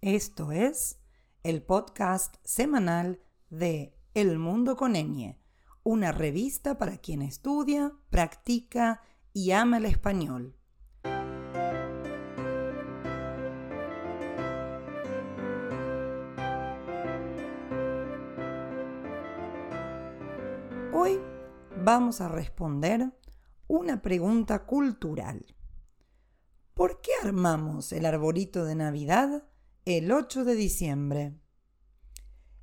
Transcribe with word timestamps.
Esto 0.00 0.52
es 0.52 1.00
el 1.42 1.60
podcast 1.60 2.36
semanal 2.44 3.20
de 3.50 3.98
El 4.14 4.38
Mundo 4.38 4.76
con 4.76 4.92
Ñ, 4.92 5.36
una 5.82 6.12
revista 6.12 6.78
para 6.78 6.98
quien 6.98 7.20
estudia, 7.20 7.92
practica 8.08 9.02
y 9.32 9.50
ama 9.50 9.78
el 9.78 9.86
español. 9.86 10.56
Hoy 20.94 21.18
vamos 21.76 22.20
a 22.20 22.28
responder 22.28 23.18
una 23.66 24.00
pregunta 24.00 24.64
cultural. 24.64 25.44
¿Por 26.72 27.00
qué 27.00 27.10
armamos 27.20 27.90
el 27.90 28.06
arbolito 28.06 28.64
de 28.64 28.76
Navidad 28.76 29.42
el 29.96 30.12
8 30.12 30.44
de 30.44 30.54
diciembre? 30.54 31.32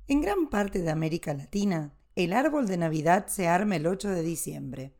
En 0.06 0.20
gran 0.20 0.48
parte 0.48 0.80
de 0.80 0.92
América 0.92 1.34
Latina, 1.34 1.92
el 2.14 2.32
árbol 2.32 2.68
de 2.68 2.76
Navidad 2.76 3.26
se 3.26 3.48
arma 3.48 3.74
el 3.74 3.88
8 3.88 4.10
de 4.10 4.22
diciembre. 4.22 4.96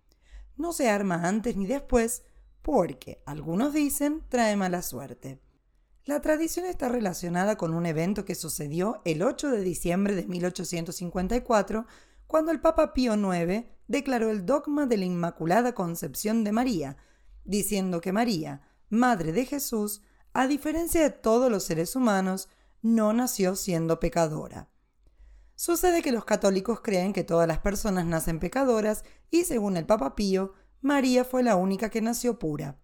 No 0.57 0.73
se 0.73 0.91
arma 0.91 1.29
antes 1.29 1.57
ni 1.57 1.67
después 1.67 2.25
porque, 2.63 3.23
algunos 3.27 3.73
dicen, 3.73 4.25
trae 4.29 4.57
mala 4.57 4.83
suerte. 4.83 5.41
La 6.05 6.21
tradición 6.21 6.67
está 6.67 6.89
relacionada 6.89 7.57
con 7.57 7.73
un 7.73 7.87
evento 7.87 8.25
que 8.25 8.35
sucedió 8.35 9.03
el 9.05 9.23
8 9.23 9.53
de 9.53 9.61
diciembre 9.61 10.17
de 10.17 10.27
1854, 10.27 11.87
cuando 12.27 12.51
el 12.51 12.61
Papa 12.61 12.93
Pío 12.93 13.15
IX 13.15 13.67
declaró 13.87 14.31
el 14.31 14.45
dogma 14.45 14.87
de 14.87 14.97
la 14.97 15.05
Inmaculada 15.05 15.77
Concepción 15.77 16.43
de 16.43 16.51
María, 16.51 16.97
diciendo 17.45 18.01
que 18.01 18.11
María, 18.11 18.63
Madre 18.89 19.31
de 19.31 19.47
Jesús, 19.47 20.03
a 20.39 20.47
diferencia 20.47 21.03
de 21.03 21.11
todos 21.11 21.51
los 21.51 21.65
seres 21.65 21.97
humanos, 21.97 22.51
no 22.83 23.15
nació 23.15 23.57
siendo 23.57 23.99
pecadora. 24.01 24.69
Sucede 25.55 26.03
que 26.03 26.13
los 26.13 26.27
católicos 26.27 26.81
creen 26.83 27.15
que 27.15 27.25
todas 27.25 27.49
las 27.49 27.61
personas 27.61 28.05
nacen 28.05 28.39
pecadoras 28.39 29.03
y 29.31 29.45
según 29.45 29.79
el 29.79 29.87
Papa 29.87 30.15
Pío, 30.15 30.53
María 30.83 31.25
fue 31.25 31.43
la 31.43 31.57
única 31.57 31.89
que 31.89 32.03
nació 32.03 32.39
pura. 32.39 32.79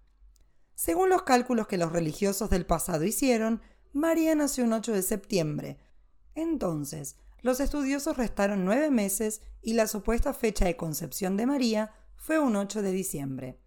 Según 0.75 1.11
los 1.11 1.25
cálculos 1.25 1.67
que 1.67 1.77
los 1.77 1.93
religiosos 1.93 2.49
del 2.49 2.65
pasado 2.65 3.05
hicieron, 3.05 3.61
María 3.93 4.35
nació 4.35 4.65
un 4.65 4.73
8 4.73 4.93
de 4.93 5.03
septiembre. 5.03 5.79
Entonces, 6.35 7.17
los 7.43 7.61
estudiosos 7.61 8.17
restaron 8.17 8.65
nueve 8.65 8.91
meses 8.91 9.43
y 9.61 9.75
la 9.75 9.87
supuesta 9.87 10.33
fecha 10.33 10.65
de 10.65 10.77
concepción 10.77 11.37
de 11.37 11.45
María 11.45 11.93
fue 12.17 12.39
un 12.39 12.57
8 12.57 12.81
de 12.81 12.93
diciembre. 12.93 13.61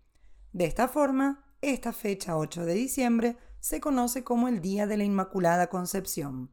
De 0.53 0.65
esta 0.65 0.87
forma, 0.87 1.45
esta 1.61 1.93
fecha 1.93 2.35
8 2.35 2.65
de 2.65 2.73
diciembre 2.73 3.37
se 3.65 3.81
conoce 3.81 4.23
como 4.23 4.47
el 4.47 4.61
Día 4.61 4.85
de 4.85 4.95
la 4.95 5.05
Inmaculada 5.05 5.71
Concepción. 5.71 6.51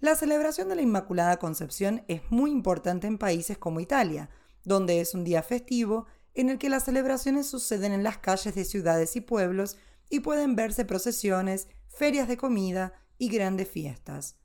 La 0.00 0.14
celebración 0.14 0.68
de 0.68 0.74
la 0.74 0.82
Inmaculada 0.82 1.38
Concepción 1.38 2.04
es 2.08 2.20
muy 2.28 2.50
importante 2.50 3.06
en 3.06 3.16
países 3.16 3.56
como 3.56 3.80
Italia, 3.80 4.28
donde 4.62 5.00
es 5.00 5.14
un 5.14 5.24
día 5.24 5.42
festivo 5.42 6.04
en 6.34 6.50
el 6.50 6.58
que 6.58 6.68
las 6.68 6.84
celebraciones 6.84 7.46
suceden 7.46 7.92
en 7.92 8.02
las 8.02 8.18
calles 8.18 8.54
de 8.54 8.66
ciudades 8.66 9.16
y 9.16 9.22
pueblos 9.22 9.78
y 10.10 10.20
pueden 10.20 10.56
verse 10.56 10.84
procesiones, 10.84 11.68
ferias 11.88 12.28
de 12.28 12.36
comida 12.36 12.92
y 13.16 13.30
grandes 13.30 13.68
fiestas. 13.68 14.36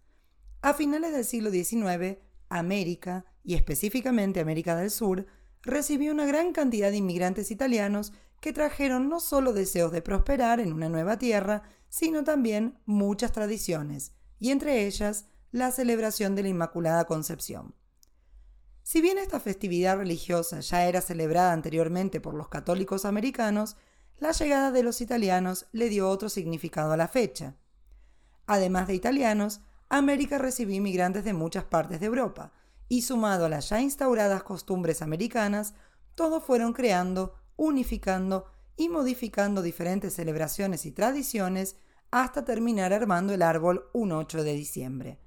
A 0.62 0.76
finales 0.76 1.12
del 1.12 1.26
siglo 1.26 1.52
XIX, 1.52 2.20
América, 2.48 3.26
y 3.44 3.56
específicamente 3.56 4.40
América 4.40 4.78
del 4.78 4.92
Sur, 4.92 5.26
recibió 5.62 6.14
una 6.14 6.26
gran 6.26 6.54
cantidad 6.54 6.90
de 6.90 6.98
inmigrantes 6.98 7.52
italianos 7.52 8.14
que 8.46 8.54
trajeron 8.54 9.10
no 9.10 9.20
solo 9.20 9.54
deseos 9.54 9.92
de 9.92 10.04
prosperar 10.04 10.60
en 10.60 10.72
una 10.72 10.88
nueva 10.88 11.18
tierra, 11.18 11.64
sino 11.90 12.24
también 12.24 12.78
muchas 12.86 13.32
tradiciones, 13.32 14.12
y 14.38 14.52
entre 14.52 14.86
ellas 14.86 15.26
la 15.52 15.72
celebración 15.72 16.36
de 16.36 16.44
la 16.44 16.50
Inmaculada 16.50 17.06
Concepción. 17.06 17.74
Si 18.84 19.02
bien 19.02 19.18
esta 19.18 19.40
festividad 19.40 19.98
religiosa 19.98 20.60
ya 20.60 20.86
era 20.86 21.02
celebrada 21.02 21.54
anteriormente 21.54 22.22
por 22.22 22.36
los 22.36 22.48
católicos 22.48 23.04
americanos, 23.06 23.78
la 24.20 24.32
llegada 24.32 24.72
de 24.72 24.84
los 24.84 25.02
italianos 25.02 25.66
le 25.72 25.90
dio 25.90 26.08
otro 26.08 26.30
significado 26.30 26.92
a 26.92 26.98
la 26.98 27.08
fecha. 27.08 27.56
Además 28.46 28.86
de 28.86 28.94
italianos, 28.94 29.62
América 29.90 30.38
recibió 30.38 30.76
inmigrantes 30.76 31.24
de 31.24 31.34
muchas 31.34 31.64
partes 31.64 32.00
de 32.00 32.06
Europa, 32.06 32.54
y 32.90 33.02
sumado 33.02 33.48
a 33.48 33.50
las 33.50 33.70
ya 33.70 33.82
instauradas 33.82 34.44
costumbres 34.44 35.02
americanas, 35.02 35.74
todos 36.14 36.44
fueron 36.44 36.74
creando 36.74 37.34
unificando 37.58 38.46
y 38.78 38.90
modificando 38.90 39.62
diferentes 39.62 40.14
celebraciones 40.14 40.86
y 40.86 40.92
tradiciones 40.92 41.78
hasta 42.12 42.46
terminar 42.46 42.94
armando 42.94 43.34
el 43.34 43.42
árbol 43.42 43.90
un 43.94 44.12
8 44.12 44.44
de 44.44 44.54
diciembre. 44.54 45.20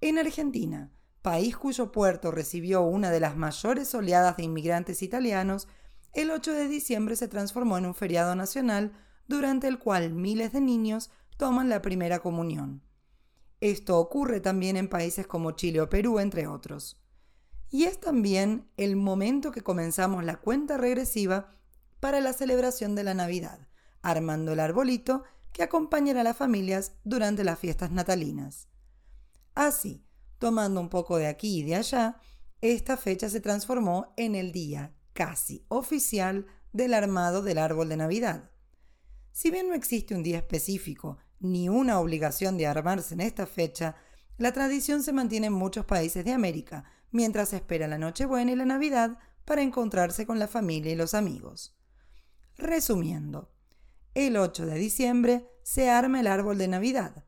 En 0.00 0.18
Argentina, 0.18 0.92
país 1.22 1.56
cuyo 1.56 1.92
puerto 1.92 2.30
recibió 2.30 2.82
una 2.82 3.10
de 3.10 3.20
las 3.20 3.36
mayores 3.36 3.94
oleadas 3.94 4.36
de 4.36 4.44
inmigrantes 4.44 5.02
italianos, 5.02 5.68
el 6.12 6.30
8 6.30 6.52
de 6.52 6.68
diciembre 6.68 7.16
se 7.16 7.28
transformó 7.28 7.78
en 7.78 7.86
un 7.86 7.94
feriado 7.94 8.34
nacional 8.34 8.92
durante 9.26 9.68
el 9.68 9.78
cual 9.78 10.12
miles 10.12 10.52
de 10.52 10.60
niños 10.60 11.10
toman 11.36 11.68
la 11.68 11.82
primera 11.82 12.20
comunión. 12.20 12.82
Esto 13.60 13.98
ocurre 13.98 14.40
también 14.40 14.76
en 14.76 14.88
países 14.88 15.26
como 15.26 15.52
Chile 15.52 15.80
o 15.80 15.88
Perú, 15.88 16.20
entre 16.20 16.46
otros. 16.46 16.96
Y 17.70 17.84
es 17.84 18.00
también 18.00 18.70
el 18.76 18.96
momento 18.96 19.50
que 19.50 19.62
comenzamos 19.62 20.24
la 20.24 20.36
cuenta 20.36 20.76
regresiva 20.76 21.54
para 22.00 22.20
la 22.20 22.32
celebración 22.32 22.94
de 22.94 23.04
la 23.04 23.14
Navidad, 23.14 23.68
armando 24.02 24.52
el 24.52 24.60
arbolito 24.60 25.24
que 25.52 25.62
acompañará 25.62 26.20
a 26.22 26.24
las 26.24 26.36
familias 26.36 26.92
durante 27.04 27.44
las 27.44 27.58
fiestas 27.58 27.90
natalinas. 27.90 28.68
Así, 29.54 30.04
tomando 30.38 30.80
un 30.80 30.88
poco 30.88 31.18
de 31.18 31.26
aquí 31.26 31.58
y 31.58 31.62
de 31.64 31.74
allá, 31.74 32.20
esta 32.60 32.96
fecha 32.96 33.28
se 33.28 33.40
transformó 33.40 34.14
en 34.16 34.34
el 34.34 34.52
día 34.52 34.94
casi 35.12 35.64
oficial 35.68 36.46
del 36.72 36.94
armado 36.94 37.42
del 37.42 37.58
árbol 37.58 37.88
de 37.88 37.96
Navidad. 37.96 38.50
Si 39.32 39.50
bien 39.50 39.68
no 39.68 39.74
existe 39.74 40.14
un 40.14 40.22
día 40.22 40.38
específico 40.38 41.18
ni 41.40 41.68
una 41.68 42.00
obligación 42.00 42.56
de 42.56 42.66
armarse 42.66 43.14
en 43.14 43.20
esta 43.20 43.46
fecha, 43.46 43.96
la 44.36 44.52
tradición 44.52 45.02
se 45.02 45.12
mantiene 45.12 45.48
en 45.48 45.52
muchos 45.52 45.84
países 45.84 46.24
de 46.24 46.32
América, 46.32 46.84
mientras 47.10 47.52
espera 47.52 47.88
la 47.88 47.98
Nochebuena 47.98 48.52
y 48.52 48.56
la 48.56 48.64
Navidad 48.64 49.18
para 49.44 49.62
encontrarse 49.62 50.26
con 50.26 50.38
la 50.38 50.48
familia 50.48 50.92
y 50.92 50.96
los 50.96 51.14
amigos. 51.14 51.76
Resumiendo, 52.56 53.50
el 54.14 54.36
8 54.36 54.66
de 54.66 54.78
diciembre 54.78 55.48
se 55.62 55.90
arma 55.90 56.20
el 56.20 56.26
árbol 56.26 56.58
de 56.58 56.68
Navidad. 56.68 57.24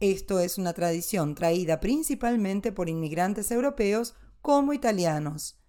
Esto 0.00 0.40
es 0.40 0.58
una 0.58 0.72
tradición 0.72 1.34
traída 1.34 1.80
principalmente 1.80 2.72
por 2.72 2.88
inmigrantes 2.88 3.50
europeos 3.50 4.14
como 4.42 4.72
italianos. 4.72 5.60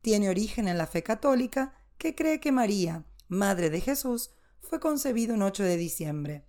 Tiene 0.00 0.30
origen 0.30 0.68
en 0.68 0.78
la 0.78 0.86
fe 0.86 1.02
católica 1.02 1.74
que 1.98 2.14
cree 2.14 2.40
que 2.40 2.52
María, 2.52 3.04
Madre 3.28 3.68
de 3.68 3.80
Jesús, 3.80 4.30
fue 4.60 4.80
concebido 4.80 5.34
un 5.34 5.42
8 5.42 5.64
de 5.64 5.76
diciembre. 5.76 6.46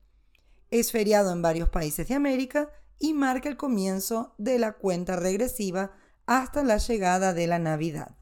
Es 0.70 0.92
feriado 0.92 1.32
en 1.32 1.42
varios 1.42 1.70
países 1.70 2.08
de 2.08 2.16
América 2.16 2.70
y 3.00 3.14
marca 3.14 3.50
el 3.50 3.58
comienzo 3.58 4.34
de 4.38 4.60
la 4.60 4.74
cuenta 4.74 5.16
regresiva 5.16 5.92
hasta 6.26 6.64
la 6.64 6.78
llegada 6.78 7.34
de 7.34 7.48
la 7.48 7.60
Navidad. 7.60 8.16